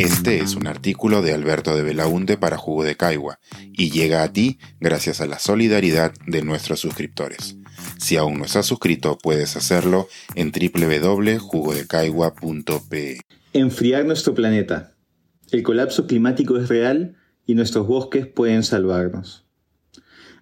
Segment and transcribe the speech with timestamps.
[0.00, 3.38] Este es un artículo de Alberto de Belaunte para Jugo de Caigua
[3.70, 7.58] y llega a ti gracias a la solidaridad de nuestros suscriptores.
[7.98, 13.20] Si aún no estás suscrito, puedes hacerlo en www.jugodecaigua.pe.
[13.52, 14.94] Enfriar nuestro planeta.
[15.52, 19.44] El colapso climático es real y nuestros bosques pueden salvarnos.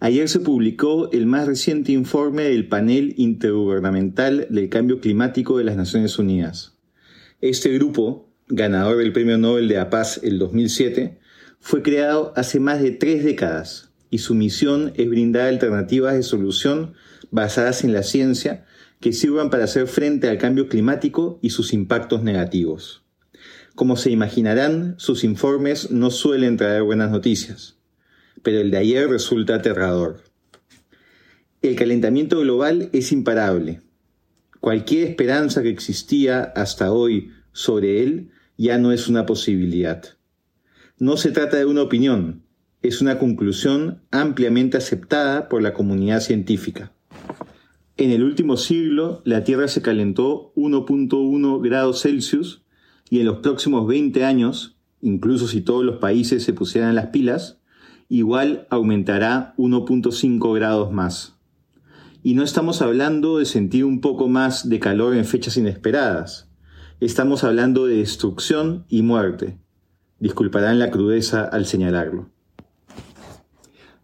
[0.00, 5.76] Ayer se publicó el más reciente informe del panel intergubernamental del cambio climático de las
[5.76, 6.76] Naciones Unidas.
[7.40, 11.18] Este grupo, ganador del Premio Nobel de la Paz el 2007,
[11.60, 16.94] fue creado hace más de tres décadas y su misión es brindar alternativas de solución
[17.30, 18.64] basadas en la ciencia
[19.00, 23.02] que sirvan para hacer frente al cambio climático y sus impactos negativos.
[23.74, 27.76] Como se imaginarán, sus informes no suelen traer buenas noticias
[28.46, 30.22] pero el de ayer resulta aterrador.
[31.62, 33.80] El calentamiento global es imparable.
[34.60, 40.04] Cualquier esperanza que existía hasta hoy sobre él ya no es una posibilidad.
[40.98, 42.42] No se trata de una opinión,
[42.82, 46.92] es una conclusión ampliamente aceptada por la comunidad científica.
[47.96, 52.62] En el último siglo, la Tierra se calentó 1.1 grados Celsius
[53.08, 57.58] y en los próximos 20 años, incluso si todos los países se pusieran las pilas,
[58.08, 61.36] igual aumentará 1.5 grados más.
[62.22, 66.45] Y no estamos hablando de sentir un poco más de calor en fechas inesperadas.
[66.98, 69.58] Estamos hablando de destrucción y muerte.
[70.18, 72.30] Disculparán la crudeza al señalarlo.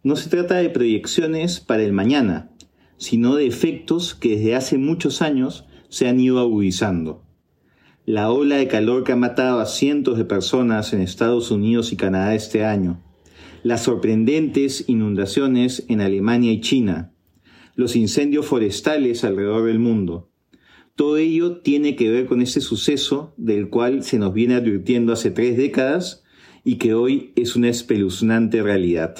[0.03, 2.51] No se trata de proyecciones para el mañana,
[2.97, 7.23] sino de efectos que desde hace muchos años se han ido agudizando.
[8.05, 11.97] La ola de calor que ha matado a cientos de personas en Estados Unidos y
[11.97, 13.01] Canadá este año,
[13.63, 17.11] las sorprendentes inundaciones en Alemania y China,
[17.73, 20.29] los incendios forestales alrededor del mundo.
[20.95, 25.31] Todo ello tiene que ver con ese suceso del cual se nos viene advirtiendo hace
[25.31, 26.23] tres décadas
[26.63, 29.15] y que hoy es una espeluznante realidad.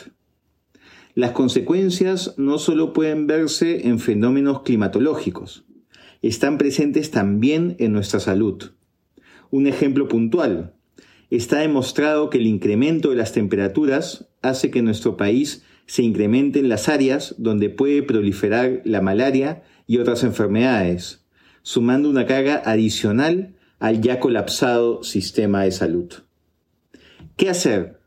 [1.15, 5.65] Las consecuencias no solo pueden verse en fenómenos climatológicos,
[6.21, 8.71] están presentes también en nuestra salud.
[9.51, 10.73] Un ejemplo puntual,
[11.29, 16.87] está demostrado que el incremento de las temperaturas hace que nuestro país se incrementen las
[16.87, 21.22] áreas donde puede proliferar la malaria y otras enfermedades,
[21.63, 26.13] sumando una carga adicional al ya colapsado sistema de salud.
[27.35, 27.99] ¿Qué hacer?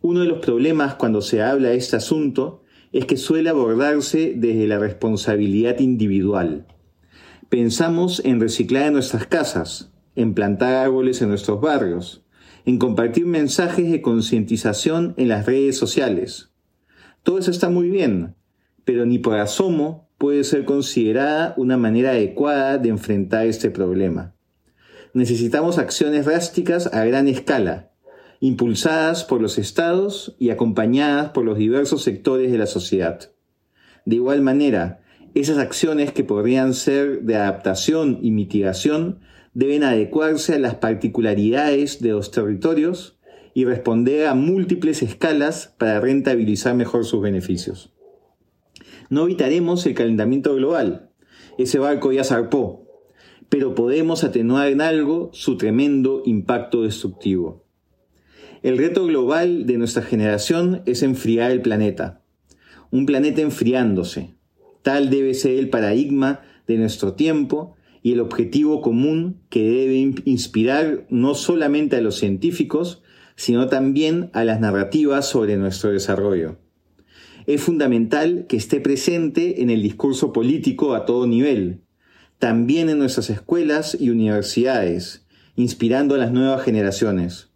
[0.00, 2.62] Uno de los problemas cuando se habla de este asunto
[2.92, 6.66] es que suele abordarse desde la responsabilidad individual.
[7.48, 12.24] Pensamos en reciclar en nuestras casas, en plantar árboles en nuestros barrios,
[12.64, 16.50] en compartir mensajes de concientización en las redes sociales.
[17.22, 18.36] Todo eso está muy bien,
[18.84, 24.34] pero ni por asomo puede ser considerada una manera adecuada de enfrentar este problema.
[25.14, 27.92] Necesitamos acciones drásticas a gran escala,
[28.40, 33.30] impulsadas por los estados y acompañadas por los diversos sectores de la sociedad.
[34.04, 35.00] De igual manera,
[35.34, 39.20] esas acciones que podrían ser de adaptación y mitigación
[39.54, 43.18] deben adecuarse a las particularidades de los territorios
[43.54, 47.92] y responder a múltiples escalas para rentabilizar mejor sus beneficios.
[49.10, 51.08] No evitaremos el calentamiento global,
[51.58, 52.86] ese barco ya zarpó,
[53.48, 57.64] pero podemos atenuar en algo su tremendo impacto destructivo.
[58.62, 62.22] El reto global de nuestra generación es enfriar el planeta,
[62.90, 64.34] un planeta enfriándose.
[64.82, 71.06] Tal debe ser el paradigma de nuestro tiempo y el objetivo común que debe inspirar
[71.08, 73.02] no solamente a los científicos,
[73.36, 76.56] sino también a las narrativas sobre nuestro desarrollo.
[77.48, 81.80] Es fundamental que esté presente en el discurso político a todo nivel,
[82.38, 85.24] también en nuestras escuelas y universidades,
[85.56, 87.48] inspirando a las nuevas generaciones,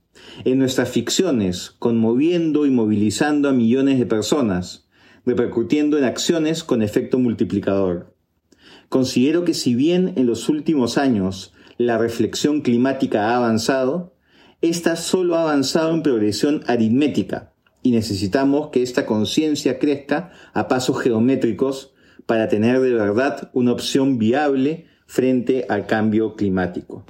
[0.47, 4.89] en nuestras ficciones, conmoviendo y movilizando a millones de personas,
[5.27, 8.17] repercutiendo en acciones con efecto multiplicador.
[8.89, 14.15] Considero que si bien en los últimos años la reflexión climática ha avanzado,
[14.63, 17.52] esta solo ha avanzado en progresión aritmética
[17.83, 21.95] y necesitamos que esta conciencia crezca a pasos geométricos
[22.27, 27.05] para tener de verdad una opción viable frente al cambio climático.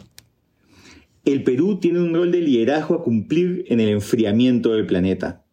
[1.25, 5.45] El Perú tiene un rol de liderazgo a cumplir en el enfriamiento del planeta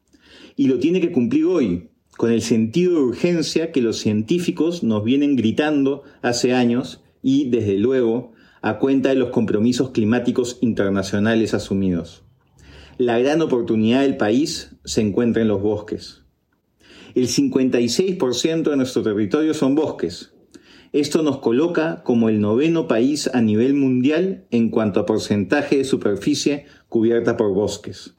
[0.56, 5.04] y lo tiene que cumplir hoy, con el sentido de urgencia que los científicos nos
[5.04, 12.24] vienen gritando hace años y, desde luego, a cuenta de los compromisos climáticos internacionales asumidos.
[13.00, 16.24] La gran oportunidad del país se encuentra en los bosques.
[17.16, 20.34] El 56% de nuestro territorio son bosques.
[20.92, 25.86] Esto nos coloca como el noveno país a nivel mundial en cuanto a porcentaje de
[25.86, 28.16] superficie cubierta por bosques.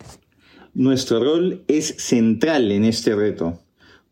[0.72, 3.60] Nuestro rol es central en este reto,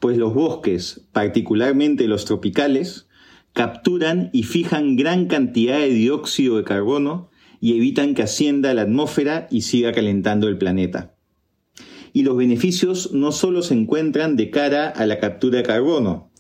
[0.00, 3.08] pues los bosques, particularmente los tropicales,
[3.54, 7.30] capturan y fijan gran cantidad de dióxido de carbono
[7.60, 11.14] y evitan que ascienda la atmósfera y siga calentando el planeta.
[12.12, 16.31] Y los beneficios no solo se encuentran de cara a la captura de carbono.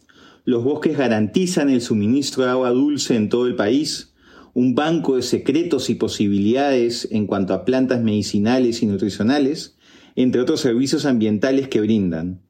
[0.44, 4.14] Los bosques garantizan el suministro de agua dulce en todo el país,
[4.54, 9.76] un banco de secretos y posibilidades en cuanto a plantas medicinales y nutricionales,
[10.16, 12.42] entre otros servicios ambientales que brindan.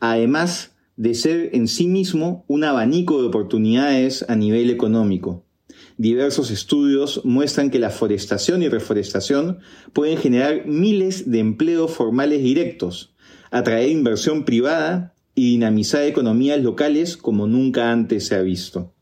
[0.00, 5.43] Además de ser en sí mismo un abanico de oportunidades a nivel económico.
[5.96, 9.60] Diversos estudios muestran que la forestación y reforestación
[9.92, 13.14] pueden generar miles de empleos formales directos,
[13.52, 18.92] atraer inversión privada y dinamizar economías locales como nunca antes se ha visto.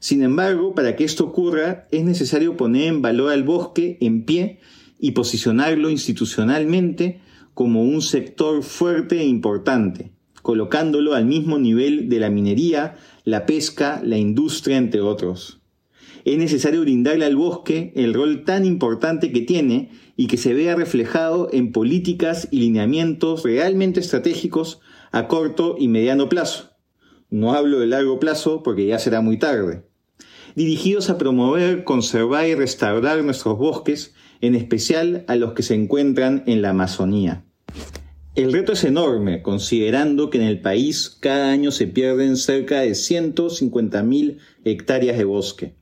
[0.00, 4.58] Sin embargo, para que esto ocurra es necesario poner en valor al bosque en pie
[4.98, 7.20] y posicionarlo institucionalmente
[7.54, 10.10] como un sector fuerte e importante,
[10.42, 15.59] colocándolo al mismo nivel de la minería, la pesca, la industria, entre otros
[16.24, 20.76] es necesario brindarle al bosque el rol tan importante que tiene y que se vea
[20.76, 24.80] reflejado en políticas y lineamientos realmente estratégicos
[25.12, 26.70] a corto y mediano plazo.
[27.30, 29.84] No hablo de largo plazo porque ya será muy tarde.
[30.56, 36.42] Dirigidos a promover, conservar y restaurar nuestros bosques, en especial a los que se encuentran
[36.46, 37.44] en la Amazonía.
[38.34, 42.92] El reto es enorme, considerando que en el país cada año se pierden cerca de
[42.92, 45.79] 150.000 hectáreas de bosque.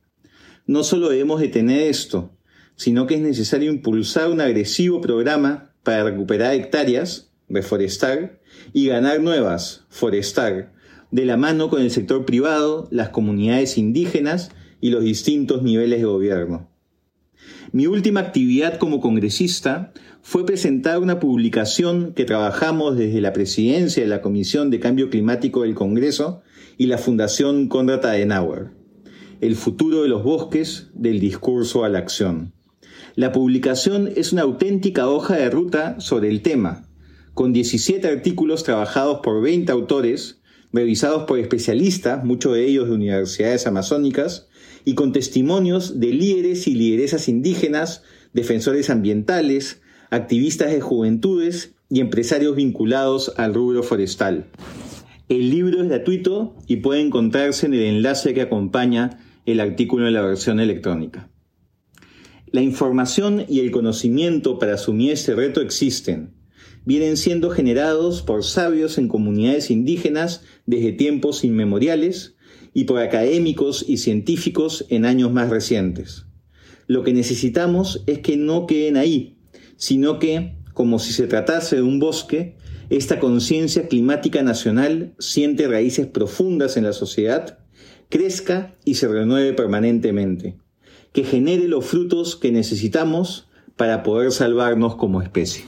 [0.68, 2.30] No solo debemos detener esto,
[2.76, 8.42] sino que es necesario impulsar un agresivo programa para recuperar hectáreas, reforestar,
[8.74, 10.74] y ganar nuevas, forestar,
[11.10, 16.04] de la mano con el sector privado, las comunidades indígenas y los distintos niveles de
[16.04, 16.68] gobierno.
[17.72, 24.08] Mi última actividad como congresista fue presentar una publicación que trabajamos desde la presidencia de
[24.10, 26.42] la Comisión de Cambio Climático del Congreso
[26.76, 28.77] y la Fundación Konrad Adenauer
[29.40, 32.52] el futuro de los bosques del discurso a la acción.
[33.14, 36.88] La publicación es una auténtica hoja de ruta sobre el tema,
[37.34, 40.40] con 17 artículos trabajados por 20 autores,
[40.72, 44.48] revisados por especialistas, muchos de ellos de universidades amazónicas,
[44.84, 48.02] y con testimonios de líderes y lideresas indígenas,
[48.32, 49.80] defensores ambientales,
[50.10, 54.46] activistas de juventudes y empresarios vinculados al rubro forestal.
[55.28, 59.18] El libro es gratuito y puede encontrarse en el enlace que acompaña
[59.52, 61.30] el artículo en la versión electrónica.
[62.52, 66.34] La información y el conocimiento para asumir este reto existen.
[66.84, 72.36] Vienen siendo generados por sabios en comunidades indígenas desde tiempos inmemoriales
[72.74, 76.26] y por académicos y científicos en años más recientes.
[76.86, 79.38] Lo que necesitamos es que no queden ahí,
[79.76, 82.56] sino que, como si se tratase de un bosque,
[82.90, 87.58] esta conciencia climática nacional siente raíces profundas en la sociedad
[88.08, 90.56] crezca y se renueve permanentemente,
[91.12, 95.64] que genere los frutos que necesitamos para poder salvarnos como especie.